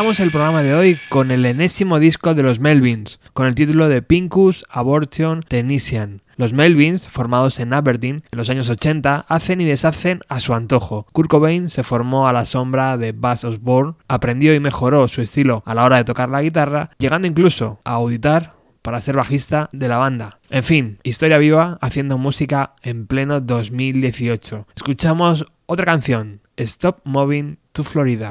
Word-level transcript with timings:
Arrancamos 0.00 0.20
el 0.20 0.30
programa 0.30 0.62
de 0.62 0.72
hoy 0.72 0.98
con 1.10 1.30
el 1.30 1.44
enésimo 1.44 1.98
disco 1.98 2.34
de 2.34 2.42
los 2.42 2.58
Melvins, 2.58 3.20
con 3.34 3.46
el 3.46 3.54
título 3.54 3.86
de 3.90 4.00
Pincus 4.00 4.64
Abortion 4.70 5.42
Technician. 5.42 6.22
Los 6.36 6.54
Melvins, 6.54 7.10
formados 7.10 7.60
en 7.60 7.74
Aberdeen 7.74 8.22
en 8.32 8.38
los 8.38 8.48
años 8.48 8.70
80, 8.70 9.26
hacen 9.28 9.60
y 9.60 9.66
deshacen 9.66 10.22
a 10.30 10.40
su 10.40 10.54
antojo. 10.54 11.06
Kurt 11.12 11.28
Cobain 11.28 11.68
se 11.68 11.82
formó 11.82 12.26
a 12.26 12.32
la 12.32 12.46
sombra 12.46 12.96
de 12.96 13.12
Buzz 13.12 13.44
Osborne, 13.44 13.92
aprendió 14.08 14.54
y 14.54 14.58
mejoró 14.58 15.06
su 15.06 15.20
estilo 15.20 15.62
a 15.66 15.74
la 15.74 15.84
hora 15.84 15.98
de 15.98 16.04
tocar 16.04 16.30
la 16.30 16.40
guitarra, 16.40 16.92
llegando 16.96 17.28
incluso 17.28 17.80
a 17.84 17.92
auditar 17.92 18.54
para 18.80 19.02
ser 19.02 19.16
bajista 19.16 19.68
de 19.72 19.88
la 19.88 19.98
banda. 19.98 20.40
En 20.48 20.64
fin, 20.64 20.98
historia 21.02 21.36
viva 21.36 21.76
haciendo 21.82 22.16
música 22.16 22.72
en 22.80 23.06
pleno 23.06 23.42
2018. 23.42 24.66
Escuchamos 24.74 25.44
otra 25.66 25.84
canción, 25.84 26.40
Stop 26.56 27.00
Moving 27.04 27.58
to 27.72 27.84
Florida. 27.84 28.30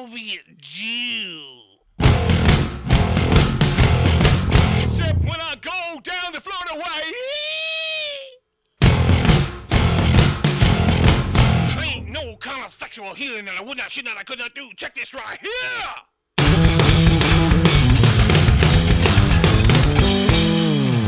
Soviet 0.00 0.46
Jew. 0.56 1.60
Except 4.82 5.20
when 5.20 5.38
I 5.38 5.56
go 5.60 6.00
down 6.02 6.32
to 6.32 6.40
Florida 6.40 6.76
way. 6.76 7.12
There 11.68 11.84
ain't 11.84 12.08
no 12.08 12.36
kind 12.36 12.64
of 12.64 12.74
sexual 12.80 13.12
healing 13.12 13.44
that 13.44 13.58
I 13.58 13.62
would 13.62 13.76
not, 13.76 13.92
should 13.92 14.06
not, 14.06 14.16
I 14.16 14.22
could 14.22 14.38
not 14.38 14.54
do. 14.54 14.70
Check 14.74 14.94
this 14.94 15.12
right 15.12 15.38
here. 15.38 15.50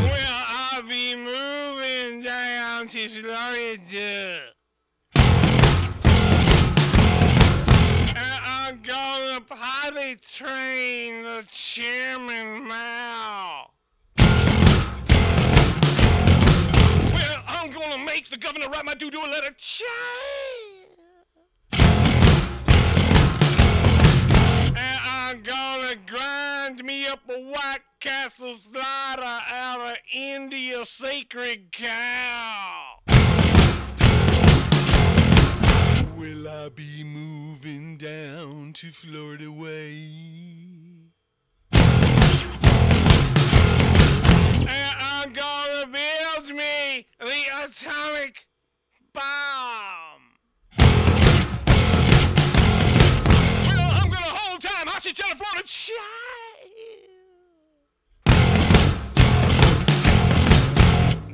Well, 0.05 0.45
I'll 0.49 0.83
be 0.83 1.17
moving 1.17 2.23
down 2.23 2.89
to 2.89 3.09
Florida. 3.09 4.53
the 9.35 9.41
potty 9.41 10.19
train, 10.37 11.23
the 11.23 11.43
chairman 11.51 12.69
Mao. 12.69 13.71
Well, 14.19 14.29
I'm 17.47 17.71
gonna 17.73 18.05
make 18.05 18.29
the 18.29 18.37
governor 18.37 18.69
write 18.69 18.85
my 18.85 18.93
doo-doo 18.93 19.21
a 19.21 19.27
letter. 19.27 19.55
Ch- 19.57 19.85
and 24.77 25.01
I'm 25.03 25.43
gonna 25.43 25.97
grind 26.07 26.85
me 26.85 27.07
up 27.07 27.21
a 27.31 27.41
White 27.41 27.81
Castle 28.01 28.59
slider 28.71 29.23
out 29.23 29.93
of 29.93 29.97
India 30.13 30.85
sacred 30.85 31.73
cow. 31.73 32.99
Will 36.19 36.49
I 36.49 36.69
be 36.69 37.03
moved? 37.03 37.42
down 38.03 38.73
to 38.73 38.91
Florida 38.91 39.49
way. 39.53 40.09
And 44.61 44.97
I'm 44.99 45.33
gonna 45.33 45.87
build 45.87 46.49
me 46.49 47.07
the 47.21 47.45
atomic 47.63 48.45
bomb. 49.15 50.23
Well, 53.69 53.91
I'm 53.93 54.11
gonna 54.11 54.27
hold 54.27 54.63
time 54.63 54.89
hostage 54.89 55.19
to 55.19 55.25
the 55.31 55.37
Florida 55.37 55.63
child. 55.65 56.01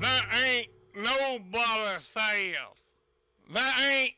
There 0.02 0.26
ain't 0.44 0.68
nobody 0.94 2.02
safe. 2.12 2.56
There 3.54 3.74
ain't 3.80 4.12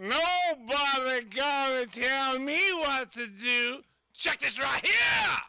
Nobody 0.00 1.26
gonna 1.36 1.86
tell 1.86 2.38
me 2.38 2.60
what 2.78 3.12
to 3.12 3.26
do. 3.26 3.82
Check 4.14 4.40
this 4.40 4.58
right 4.58 4.84
here! 4.84 5.41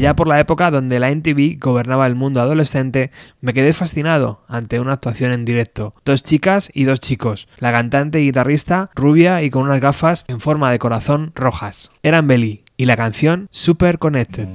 Allá 0.00 0.16
por 0.16 0.28
la 0.28 0.40
época 0.40 0.70
donde 0.70 0.98
la 0.98 1.10
NTV 1.10 1.58
gobernaba 1.58 2.06
el 2.06 2.14
mundo 2.14 2.40
adolescente, 2.40 3.10
me 3.42 3.52
quedé 3.52 3.74
fascinado 3.74 4.40
ante 4.48 4.80
una 4.80 4.94
actuación 4.94 5.30
en 5.30 5.44
directo. 5.44 5.92
Dos 6.06 6.22
chicas 6.22 6.70
y 6.72 6.84
dos 6.84 7.00
chicos, 7.00 7.48
la 7.58 7.70
cantante 7.70 8.18
y 8.18 8.24
guitarrista 8.24 8.88
rubia 8.94 9.42
y 9.42 9.50
con 9.50 9.64
unas 9.64 9.82
gafas 9.82 10.24
en 10.28 10.40
forma 10.40 10.72
de 10.72 10.78
corazón 10.78 11.32
rojas. 11.34 11.90
Eran 12.02 12.26
Belly 12.26 12.64
y 12.78 12.86
la 12.86 12.96
canción 12.96 13.48
Super 13.50 13.98
Connected. 13.98 14.48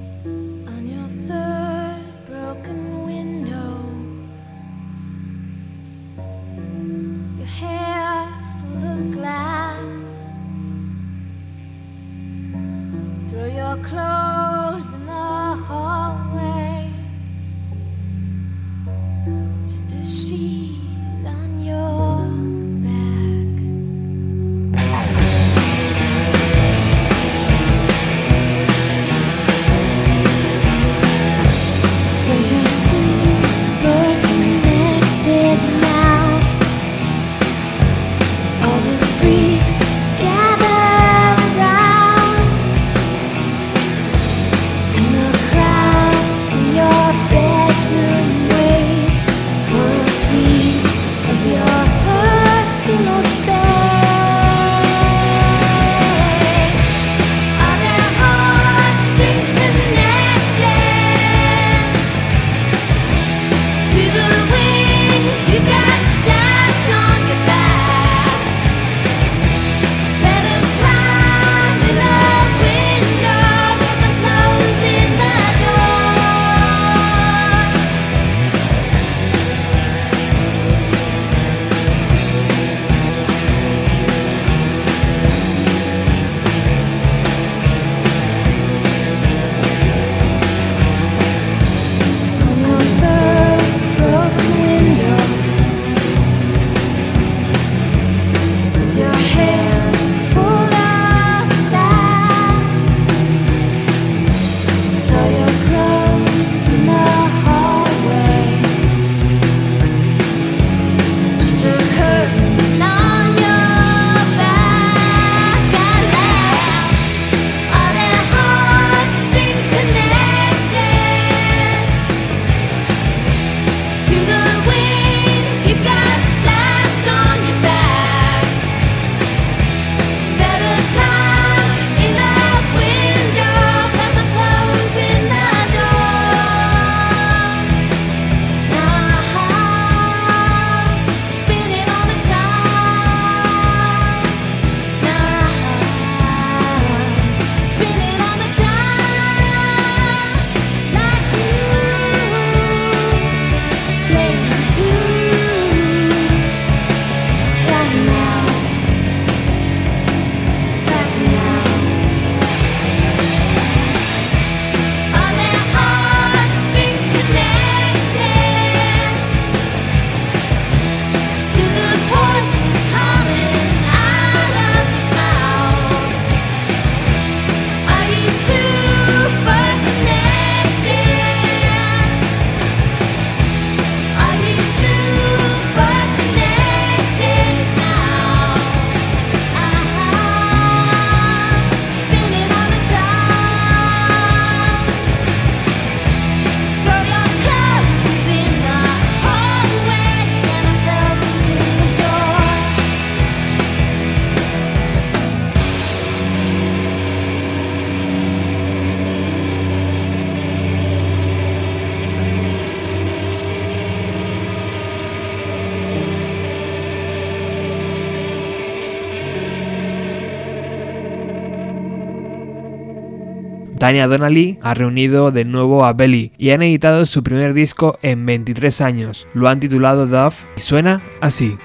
Tanya 223.85 224.07
Donnelly 224.07 224.57
ha 224.63 224.73
reunido 224.73 225.29
de 225.29 225.45
nuevo 225.45 225.85
a 225.85 225.93
Belly 225.93 226.31
y 226.39 226.49
han 226.49 226.63
editado 226.63 227.05
su 227.05 227.21
primer 227.21 227.53
disco 227.53 227.99
en 228.01 228.25
23 228.25 228.81
años. 228.81 229.27
Lo 229.35 229.47
han 229.47 229.59
titulado 229.59 230.07
Dove 230.07 230.33
y 230.57 230.61
suena 230.61 231.03
así. 231.21 231.55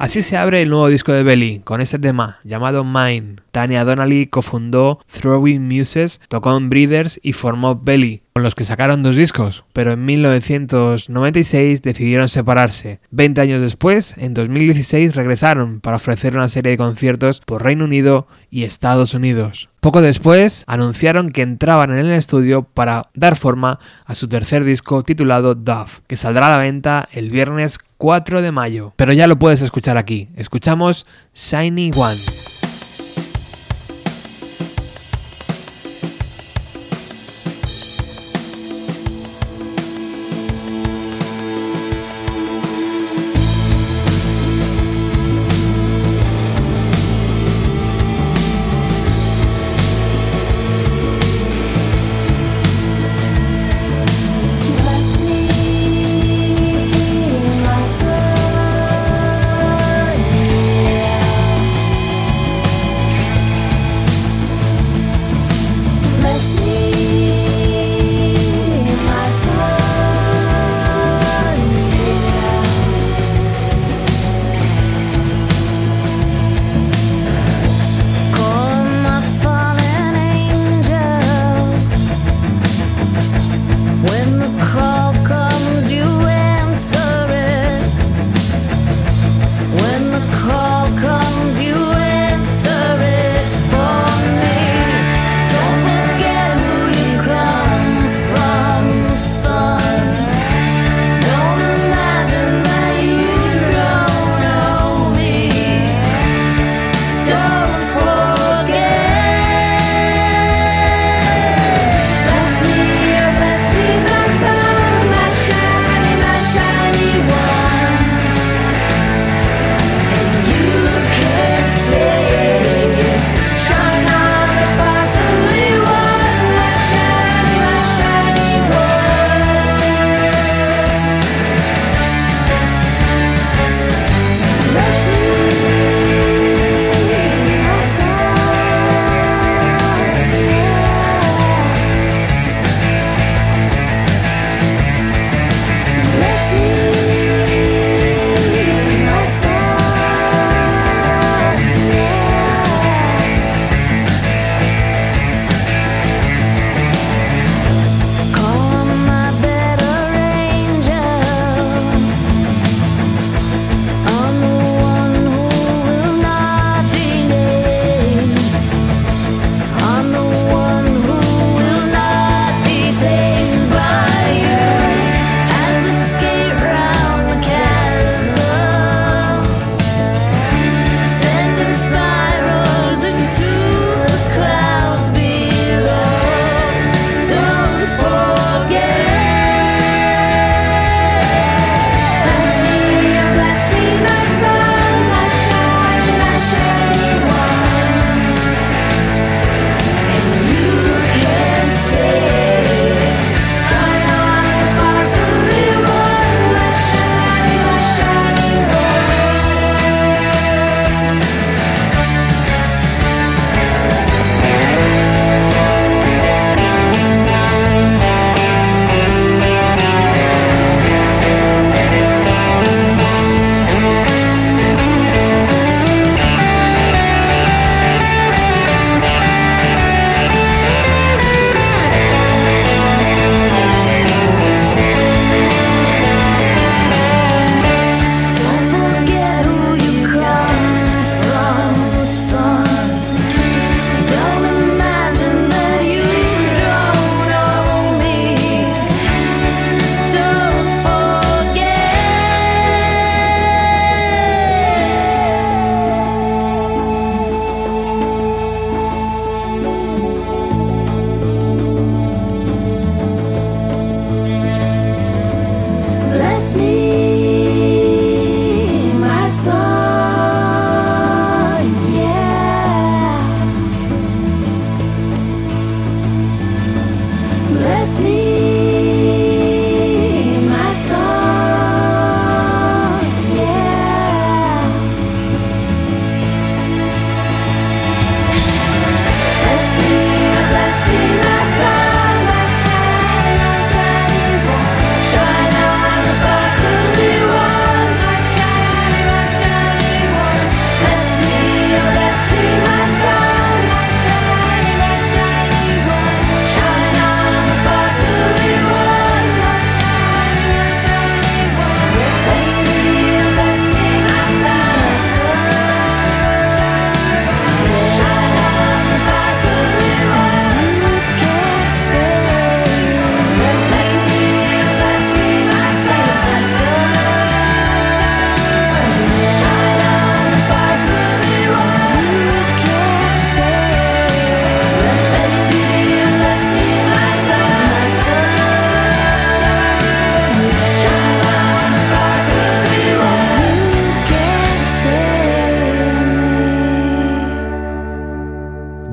Así 0.00 0.22
se 0.22 0.38
abre 0.38 0.62
el 0.62 0.70
nuevo 0.70 0.88
disco 0.88 1.12
de 1.12 1.22
Belly, 1.22 1.60
con 1.62 1.82
este 1.82 1.98
tema 1.98 2.38
llamado 2.42 2.84
Mine. 2.84 3.36
Tanya 3.50 3.84
Donnelly 3.84 4.28
cofundó 4.28 5.00
Throwing 5.12 5.68
Muses, 5.68 6.22
tocó 6.28 6.56
en 6.56 6.70
Breeders 6.70 7.20
y 7.22 7.34
formó 7.34 7.76
Belly, 7.76 8.22
con 8.32 8.42
los 8.42 8.54
que 8.54 8.64
sacaron 8.64 9.02
dos 9.02 9.16
discos, 9.16 9.62
pero 9.74 9.92
en 9.92 10.06
1996 10.06 11.82
decidieron 11.82 12.30
separarse. 12.30 13.00
Veinte 13.10 13.42
años 13.42 13.60
después, 13.60 14.14
en 14.16 14.32
2016, 14.32 15.14
regresaron 15.14 15.80
para 15.80 15.98
ofrecer 15.98 16.34
una 16.34 16.48
serie 16.48 16.70
de 16.70 16.78
conciertos 16.78 17.42
por 17.44 17.62
Reino 17.62 17.84
Unido 17.84 18.26
y 18.50 18.64
Estados 18.64 19.12
Unidos. 19.12 19.68
Poco 19.80 20.00
después, 20.00 20.64
anunciaron 20.66 21.30
que 21.30 21.42
entraban 21.42 21.90
en 21.90 22.06
el 22.06 22.12
estudio 22.12 22.62
para 22.62 23.10
dar 23.12 23.36
forma 23.36 23.78
a 24.06 24.14
su 24.14 24.28
tercer 24.28 24.64
disco 24.64 25.02
titulado 25.02 25.54
Dove, 25.54 25.90
que 26.06 26.16
saldrá 26.16 26.46
a 26.46 26.50
la 26.52 26.56
venta 26.56 27.06
el 27.12 27.28
viernes 27.28 27.78
4 28.00 28.40
de 28.40 28.50
mayo. 28.50 28.94
Pero 28.96 29.12
ya 29.12 29.26
lo 29.26 29.38
puedes 29.38 29.60
escuchar 29.60 29.98
aquí. 29.98 30.30
Escuchamos 30.34 31.06
Shiny 31.34 31.92
One. 31.94 32.59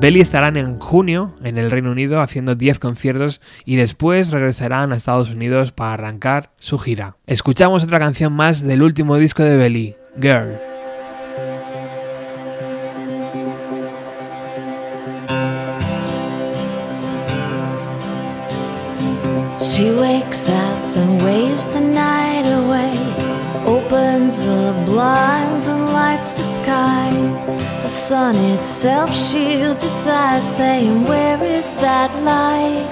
Belly 0.08 0.22
estarán 0.22 0.56
en 0.56 0.78
junio 0.78 1.34
en 1.44 1.58
el 1.58 1.70
Reino 1.70 1.90
Unido 1.90 2.22
haciendo 2.22 2.54
10 2.54 2.78
conciertos 2.78 3.42
y 3.66 3.76
después 3.76 4.30
regresarán 4.30 4.90
a 4.90 4.96
Estados 4.96 5.28
Unidos 5.28 5.70
para 5.70 5.92
arrancar 5.92 6.48
su 6.58 6.78
gira. 6.78 7.16
Escuchamos 7.26 7.84
otra 7.84 7.98
canción 7.98 8.32
más 8.32 8.62
del 8.62 8.82
último 8.82 9.18
disco 9.18 9.42
de 9.42 9.58
Belly, 9.58 9.96
Girl. 10.18 10.58
She 19.60 19.90
wakes 19.90 20.48
up 20.48 20.96
and 20.96 21.20
waves 21.22 21.66
the 21.66 21.80
night 21.82 22.46
away, 22.46 22.96
opens 23.66 24.38
the 24.38 24.72
blinds 24.86 25.66
and 25.66 25.92
lights 25.92 26.32
the 26.32 26.44
sky. 26.44 27.07
The 27.48 27.86
sun 27.86 28.36
itself 28.36 29.16
shields 29.16 29.82
its 29.82 30.06
eyes, 30.06 30.44
saying, 30.56 31.04
Where 31.04 31.42
is 31.42 31.74
that 31.76 32.12
light 32.22 32.86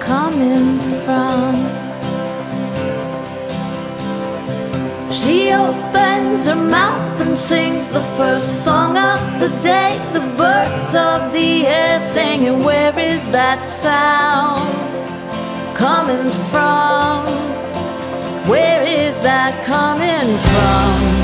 coming 0.00 0.80
from? 1.04 1.54
She 5.12 5.52
opens 5.52 6.46
her 6.46 6.56
mouth 6.56 7.20
and 7.20 7.38
sings 7.38 7.88
the 7.88 8.02
first 8.18 8.64
song 8.64 8.96
of 8.96 9.20
the 9.38 9.50
day. 9.60 9.96
The 10.12 10.26
birds 10.36 10.96
of 10.96 11.32
the 11.32 11.68
air 11.68 12.00
singing, 12.00 12.64
Where 12.64 12.98
is 12.98 13.30
that 13.30 13.68
sound 13.68 14.66
coming 15.76 16.32
from? 16.50 17.26
Where 18.50 18.82
is 18.82 19.20
that 19.20 19.64
coming 19.64 20.36
from? 20.50 21.19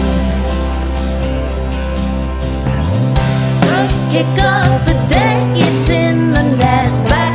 kick 4.10 4.26
up 4.38 4.84
the 4.86 4.94
day, 5.08 5.52
it's 5.56 5.90
in 5.90 6.30
the 6.30 6.42
net. 6.42 7.25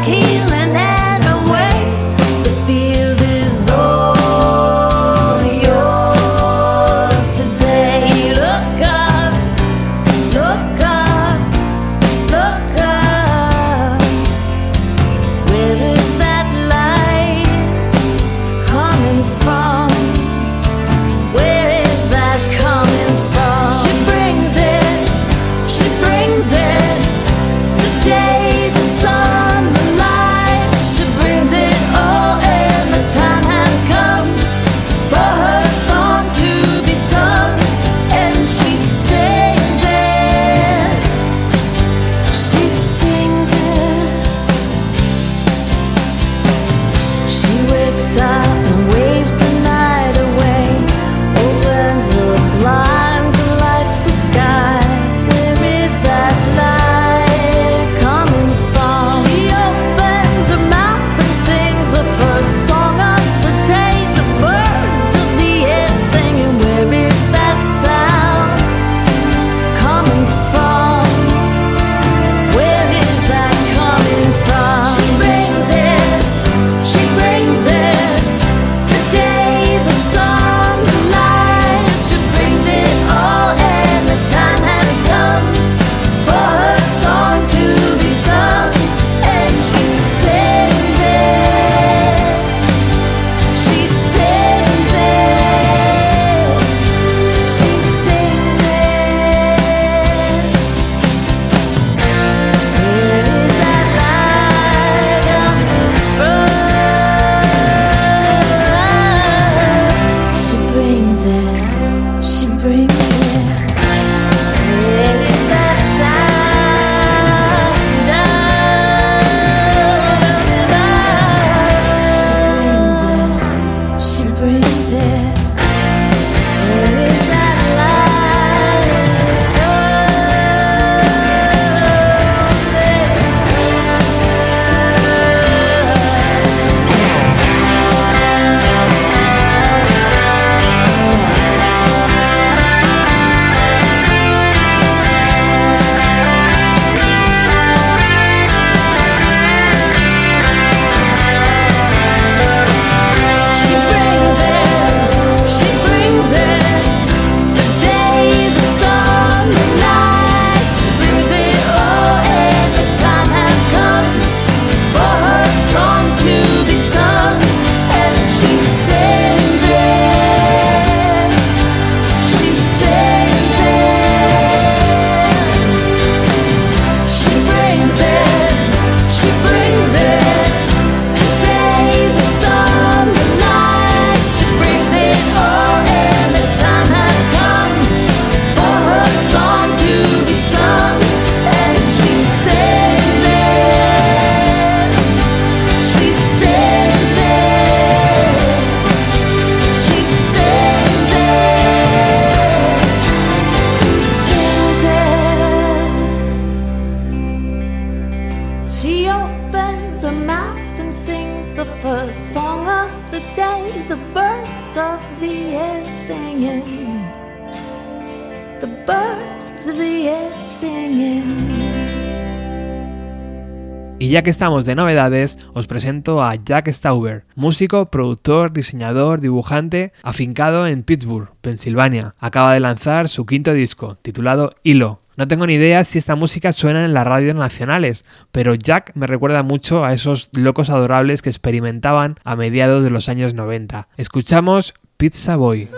que 224.23 224.29
estamos 224.29 224.65
de 224.65 224.75
novedades, 224.75 225.37
os 225.53 225.67
presento 225.67 226.21
a 226.23 226.35
Jack 226.35 226.67
Stauber, 226.69 227.25
músico, 227.35 227.87
productor, 227.87 228.51
diseñador, 228.53 229.21
dibujante, 229.21 229.93
afincado 230.03 230.67
en 230.67 230.83
Pittsburgh, 230.83 231.29
Pensilvania. 231.41 232.15
Acaba 232.19 232.53
de 232.53 232.59
lanzar 232.59 233.09
su 233.09 233.25
quinto 233.25 233.53
disco, 233.53 233.97
titulado 234.01 234.53
Hilo. 234.63 235.01
No 235.17 235.27
tengo 235.27 235.47
ni 235.47 235.53
idea 235.53 235.83
si 235.83 235.97
esta 235.97 236.15
música 236.15 236.51
suena 236.51 236.85
en 236.85 236.93
las 236.93 237.07
radios 237.07 237.35
nacionales, 237.35 238.05
pero 238.31 238.55
Jack 238.55 238.91
me 238.95 239.07
recuerda 239.07 239.43
mucho 239.43 239.85
a 239.85 239.93
esos 239.93 240.29
locos 240.33 240.69
adorables 240.69 241.21
que 241.21 241.29
experimentaban 241.29 242.15
a 242.23 242.35
mediados 242.35 242.83
de 242.83 242.91
los 242.91 243.09
años 243.09 243.33
90. 243.33 243.87
Escuchamos 243.97 244.73
Pizza 244.97 245.35
Boy. 245.35 245.69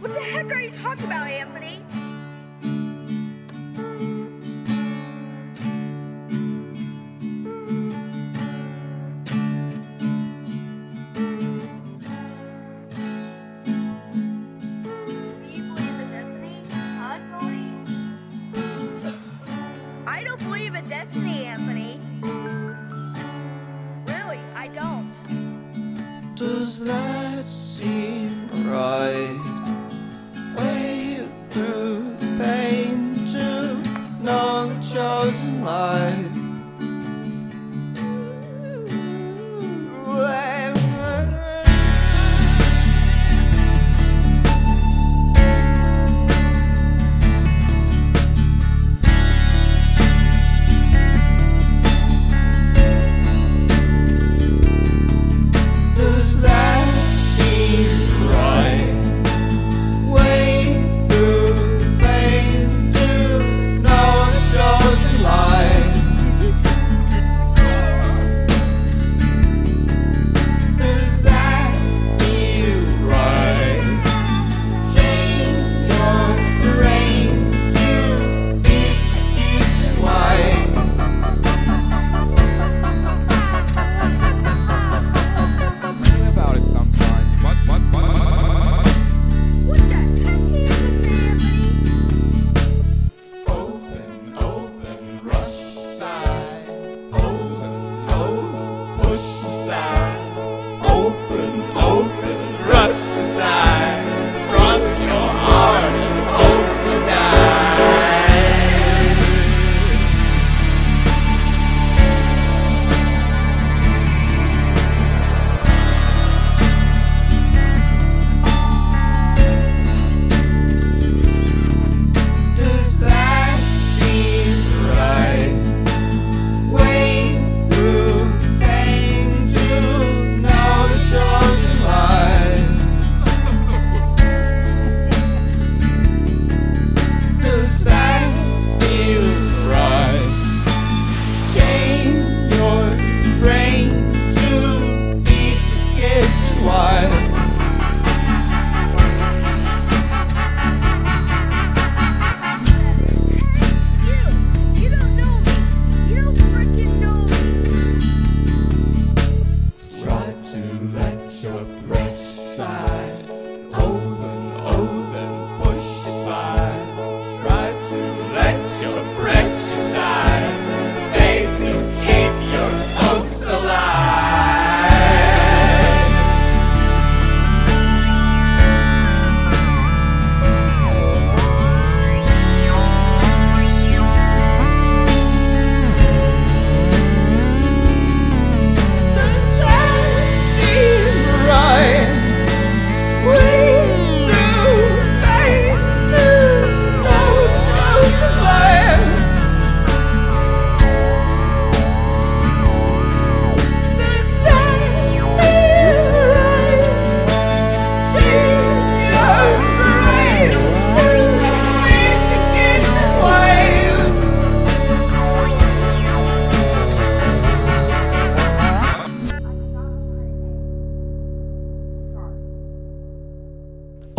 What 0.00 0.14
the 0.14 0.20
heck 0.20 0.50
are 0.52 0.60
you 0.64 0.70
talking 0.70 1.06
about, 1.06 1.28
Anthony? 1.28 1.57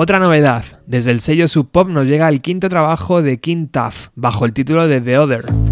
Otra 0.09 0.17
novedad, 0.17 0.65
desde 0.87 1.11
el 1.11 1.19
sello 1.19 1.47
Sub 1.47 1.69
Pop 1.69 1.87
nos 1.87 2.07
llega 2.07 2.27
el 2.29 2.41
quinto 2.41 2.67
trabajo 2.67 3.21
de 3.21 3.39
King 3.39 3.67
Tuff, 3.67 4.07
bajo 4.15 4.45
el 4.45 4.53
título 4.53 4.87
de 4.87 5.01
The 5.01 5.19
Other. 5.19 5.68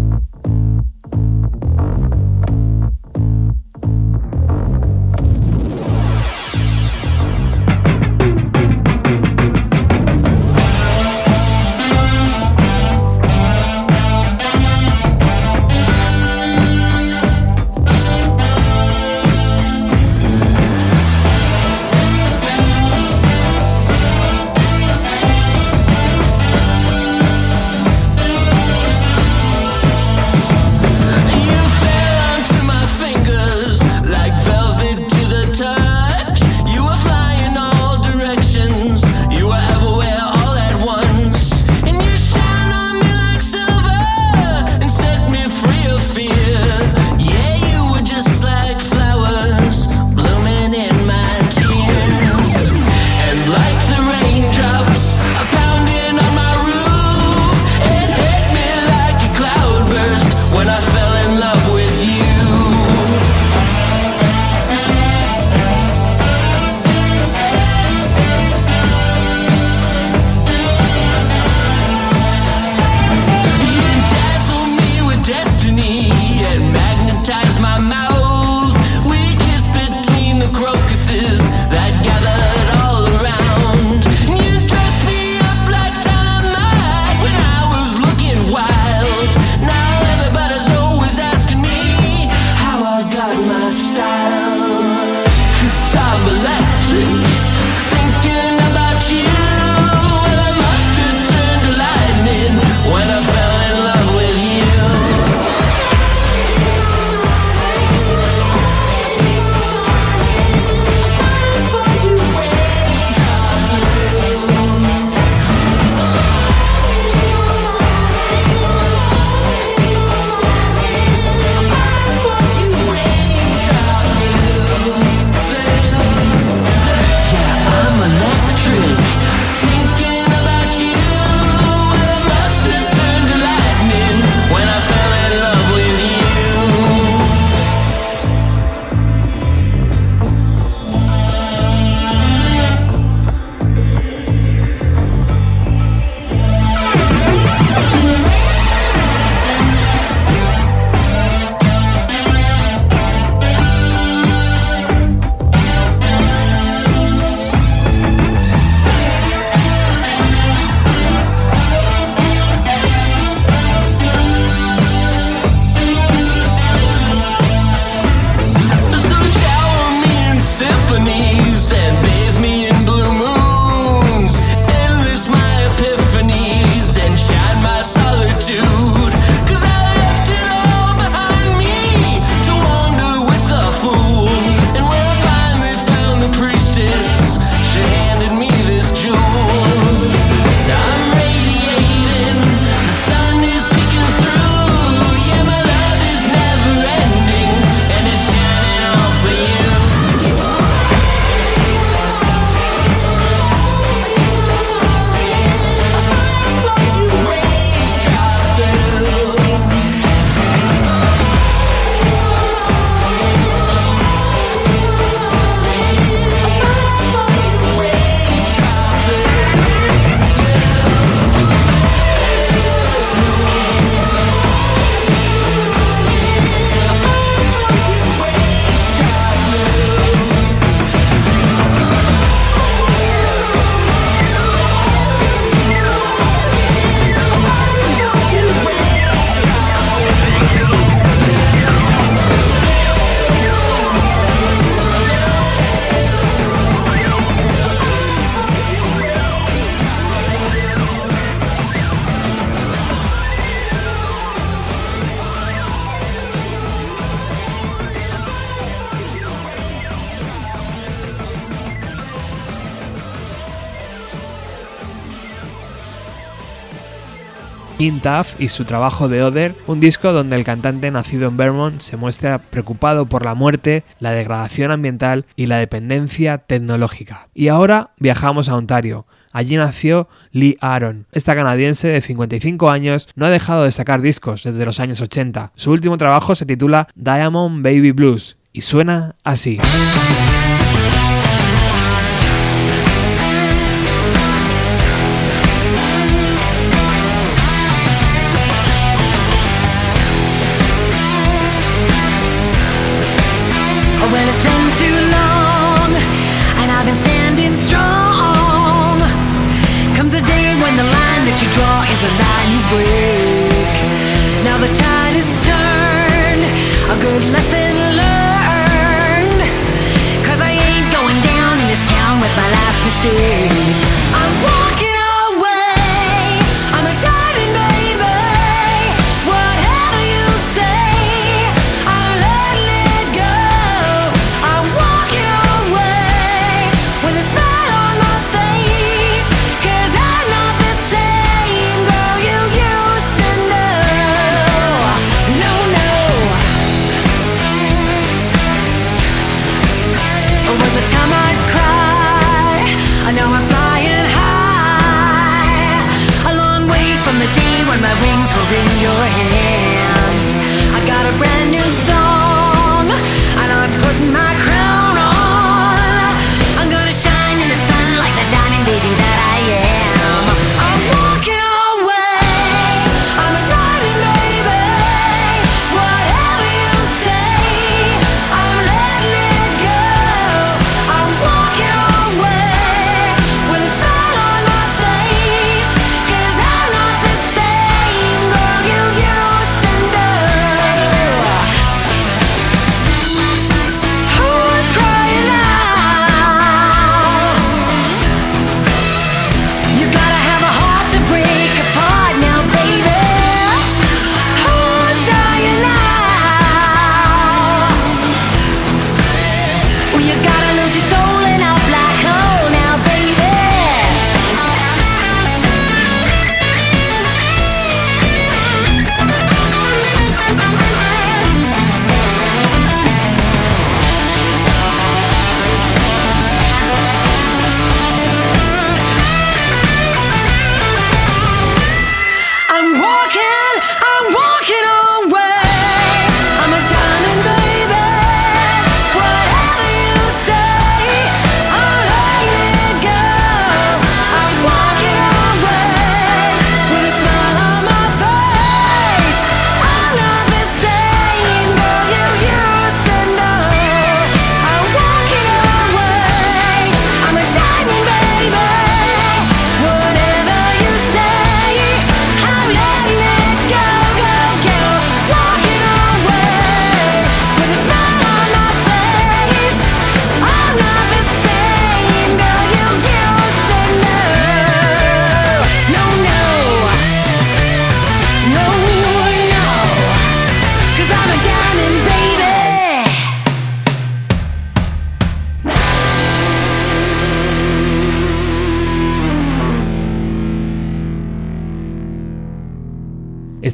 Tough 267.96 268.38
y 268.38 268.48
su 268.48 268.64
trabajo 268.64 269.08
de 269.08 269.22
Other, 269.22 269.54
un 269.66 269.80
disco 269.80 270.12
donde 270.12 270.36
el 270.36 270.44
cantante 270.44 270.90
nacido 270.90 271.28
en 271.28 271.36
Vermont 271.36 271.80
se 271.80 271.96
muestra 271.96 272.38
preocupado 272.38 273.06
por 273.06 273.24
la 273.24 273.34
muerte, 273.34 273.82
la 273.98 274.12
degradación 274.12 274.70
ambiental 274.70 275.24
y 275.36 275.46
la 275.46 275.56
dependencia 275.56 276.38
tecnológica. 276.38 277.28
Y 277.34 277.48
ahora 277.48 277.90
viajamos 277.98 278.48
a 278.48 278.56
Ontario. 278.56 279.06
Allí 279.32 279.56
nació 279.56 280.08
Lee 280.30 280.56
Aaron. 280.60 281.06
Esta 281.12 281.34
canadiense 281.34 281.88
de 281.88 282.00
55 282.00 282.70
años 282.70 283.08
no 283.14 283.26
ha 283.26 283.30
dejado 283.30 283.64
de 283.64 283.72
sacar 283.72 284.02
discos 284.02 284.44
desde 284.44 284.64
los 284.64 284.80
años 284.80 285.00
80. 285.00 285.52
Su 285.54 285.72
último 285.72 285.96
trabajo 285.98 286.34
se 286.34 286.46
titula 286.46 286.88
Diamond 286.94 287.64
Baby 287.64 287.92
Blues 287.92 288.36
y 288.52 288.60
suena 288.60 289.16
así. 289.24 289.58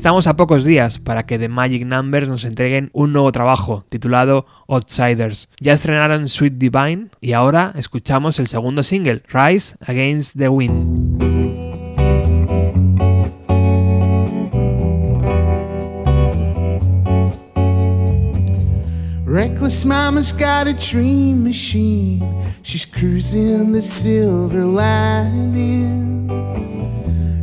Estamos 0.05 0.27
a 0.27 0.37
pocos 0.37 0.67
días 0.67 0.99
para 0.99 1.25
que 1.25 1.39
The 1.39 1.49
Magic 1.49 1.87
Numbers 1.87 2.29
nos 2.29 2.45
entreguen 2.45 2.91
un 2.93 3.15
nuevo 3.15 3.33
trabajo 3.33 3.87
titulado 3.89 4.45
Outsiders. 4.69 5.49
Ya 5.61 5.73
estrenaron 5.73 6.29
Sweet 6.29 6.59
Divine 6.59 7.07
y 7.23 7.33
ahora 7.33 7.73
escuchamos 7.75 8.39
el 8.39 8.47
segundo 8.47 8.83
single, 8.83 9.23
Rise 9.33 9.79
Against 9.81 10.37
the 10.37 10.51
Wind. 10.51 11.25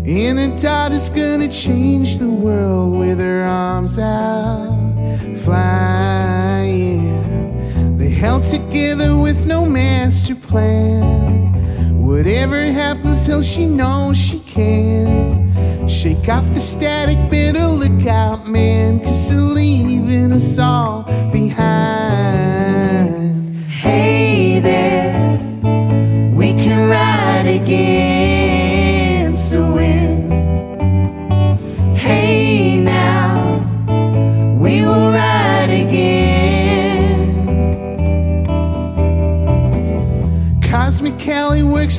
And 0.05 0.39
her 0.39 0.57
daughter's 0.57 1.09
gonna 1.09 1.47
change 1.47 2.17
the 2.17 2.29
world 2.29 2.97
with 2.97 3.19
her 3.19 3.43
arms 3.43 3.99
out, 3.99 4.75
flying. 5.37 7.01
They 7.97 8.09
held 8.09 8.43
together 8.43 9.15
with 9.15 9.45
no 9.45 9.63
master 9.65 10.33
plan. 10.33 12.01
Whatever 12.01 12.59
happens, 12.71 13.27
hell, 13.27 13.43
she 13.43 13.67
knows 13.67 14.17
she 14.17 14.39
can. 14.39 15.87
Shake 15.87 16.27
off 16.29 16.51
the 16.51 16.59
static, 16.59 17.17
better 17.29 17.67
look 17.67 18.07
out, 18.07 18.47
man, 18.47 18.99
cause 18.99 19.29
they're 19.29 19.39
leaving 19.39 20.31
us 20.31 20.57
all 20.57 21.03
behind. 21.31 22.40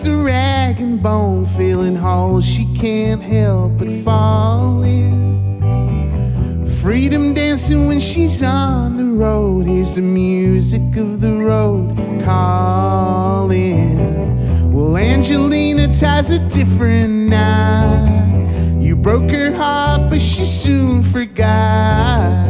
A 0.00 0.16
rag 0.16 0.80
and 0.80 1.02
bone 1.02 1.44
filling 1.44 1.94
holes 1.94 2.46
she 2.46 2.64
can't 2.74 3.22
help 3.22 3.76
but 3.76 3.90
fall 3.90 4.82
in. 4.82 6.64
Freedom 6.80 7.34
dancing 7.34 7.88
when 7.88 8.00
she's 8.00 8.42
on 8.42 8.96
the 8.96 9.04
road. 9.04 9.66
Here's 9.66 9.94
the 9.96 10.00
music 10.00 10.96
of 10.96 11.20
the 11.20 11.32
road 11.32 11.94
calling. 12.24 13.98
Well, 14.72 14.96
Angelina 14.96 15.88
ties 15.88 16.30
a 16.30 16.38
different 16.48 17.28
knot. 17.28 18.10
You 18.80 18.96
broke 18.96 19.30
her 19.30 19.52
heart, 19.52 20.08
but 20.08 20.22
she 20.22 20.46
soon 20.46 21.02
forgot. 21.02 22.41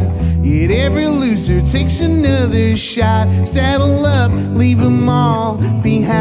Every 0.83 1.07
loser 1.07 1.61
takes 1.61 2.01
another 2.01 2.77
shot. 2.77 3.29
Saddle 3.47 4.05
up, 4.05 4.33
leave 4.33 4.79
them 4.79 5.09
all 5.09 5.57
behind. 5.81 6.19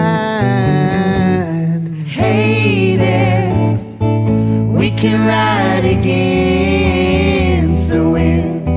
Hey 2.05 2.95
there, 2.95 3.75
we 4.69 4.91
can 4.91 5.27
ride 5.27 5.83
against 5.97 7.89
the 7.89 8.07
wind. 8.07 8.67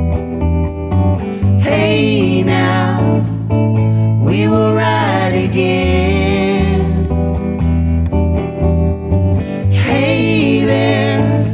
Hey 1.62 2.42
now, 2.42 3.22
we 4.24 4.48
will 4.48 4.74
ride 4.74 5.34
again. 5.34 7.04
Hey 9.70 10.64
there, 10.64 11.44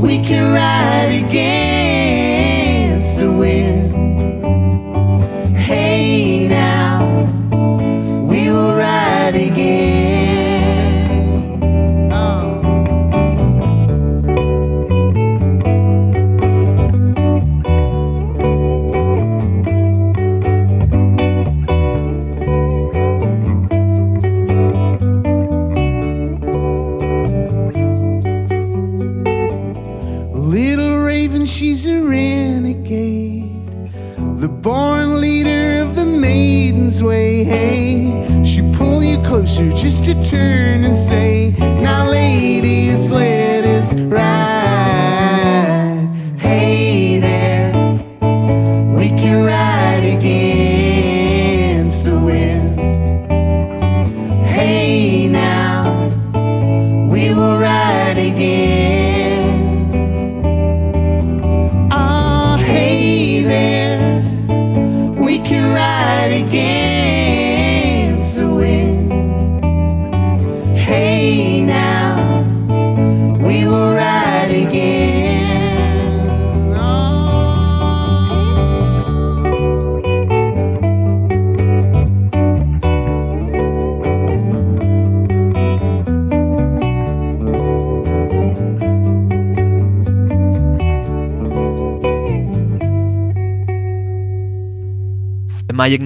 we 0.00 0.22
can 0.22 0.52
ride 0.54 0.71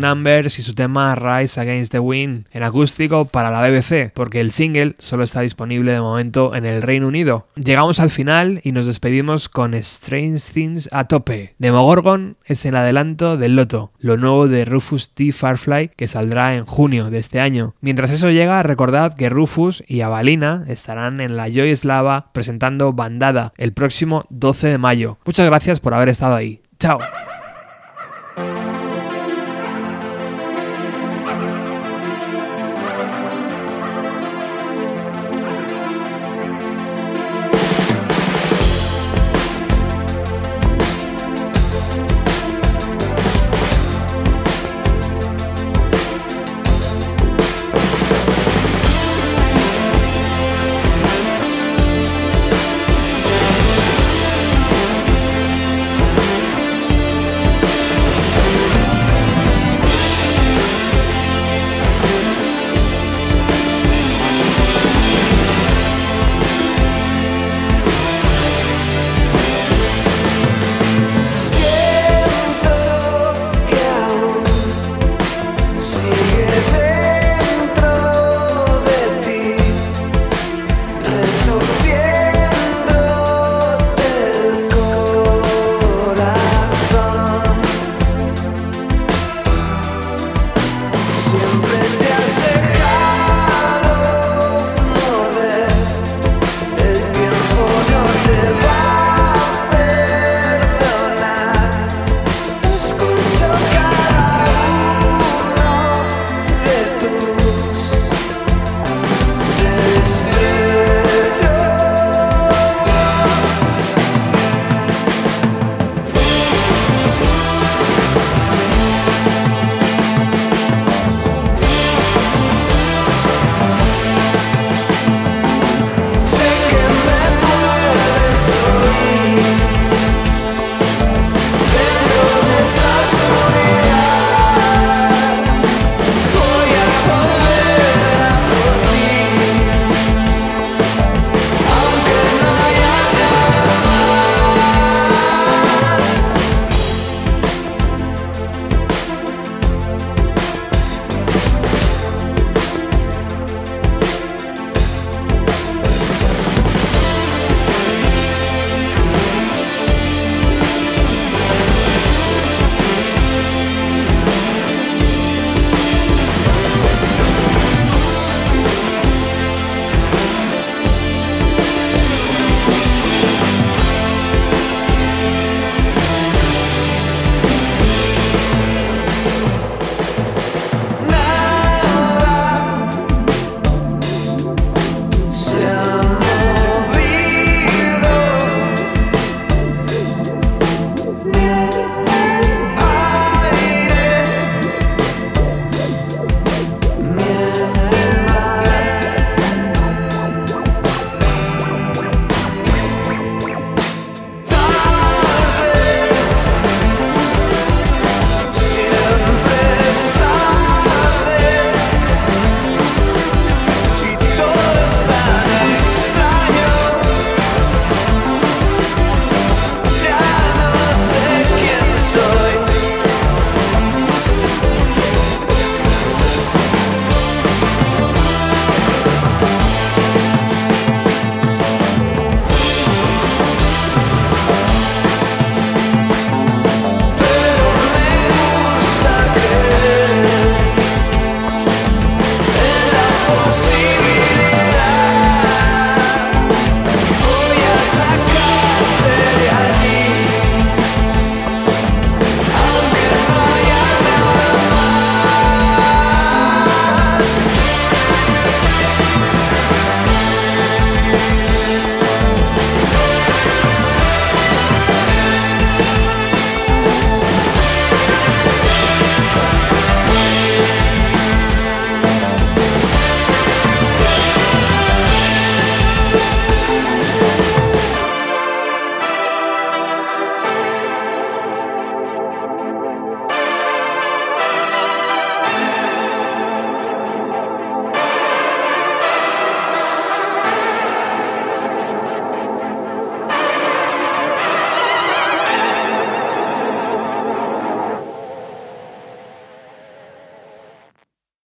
Numbers 0.06 0.58
y 0.60 0.62
su 0.62 0.74
tema 0.74 1.16
Rise 1.16 1.60
Against 1.60 1.90
the 1.90 1.98
Wind 1.98 2.46
en 2.52 2.62
acústico 2.62 3.24
para 3.24 3.50
la 3.50 3.60
BBC, 3.66 4.12
porque 4.14 4.40
el 4.40 4.52
single 4.52 4.94
solo 4.98 5.24
está 5.24 5.40
disponible 5.40 5.92
de 5.92 6.00
momento 6.00 6.54
en 6.54 6.64
el 6.64 6.82
Reino 6.82 7.08
Unido. 7.08 7.48
Llegamos 7.56 7.98
al 7.98 8.10
final 8.10 8.60
y 8.62 8.70
nos 8.70 8.86
despedimos 8.86 9.48
con 9.48 9.74
Strange 9.74 10.44
Things 10.52 10.88
a 10.92 11.08
tope. 11.08 11.54
Demogorgon 11.58 12.36
es 12.44 12.64
el 12.66 12.76
adelanto 12.76 13.36
del 13.36 13.56
Loto, 13.56 13.90
lo 13.98 14.16
nuevo 14.16 14.46
de 14.46 14.64
Rufus 14.64 15.10
T. 15.10 15.32
Farfly 15.32 15.90
que 15.96 16.06
saldrá 16.06 16.54
en 16.54 16.66
junio 16.66 17.10
de 17.10 17.18
este 17.18 17.40
año. 17.40 17.74
Mientras 17.80 18.10
eso 18.12 18.30
llega, 18.30 18.62
recordad 18.62 19.14
que 19.14 19.28
Rufus 19.28 19.82
y 19.88 20.02
Avalina 20.02 20.64
estarán 20.68 21.20
en 21.20 21.36
la 21.36 21.48
Joy 21.48 21.74
Slava 21.74 22.30
presentando 22.32 22.92
Bandada 22.92 23.52
el 23.56 23.72
próximo 23.72 24.24
12 24.30 24.68
de 24.68 24.78
mayo. 24.78 25.18
Muchas 25.24 25.46
gracias 25.46 25.80
por 25.80 25.94
haber 25.94 26.10
estado 26.10 26.36
ahí. 26.36 26.62
Chao. 26.78 26.98